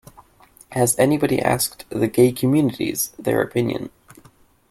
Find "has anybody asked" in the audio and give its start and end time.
0.71-1.85